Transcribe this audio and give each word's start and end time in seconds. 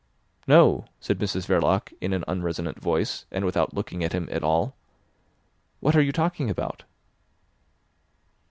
"No," 0.47 0.85
said 0.99 1.19
Mrs 1.19 1.45
Verloc 1.45 1.93
in 2.01 2.11
an 2.11 2.23
unresonant 2.27 2.79
voice, 2.79 3.27
and 3.31 3.45
without 3.45 3.75
looking 3.75 4.03
at 4.03 4.13
him 4.13 4.27
at 4.31 4.41
all. 4.43 4.73
"What 5.79 5.95
are 5.95 6.01
you 6.01 6.11
talking 6.11 6.49
about?" 6.49 6.81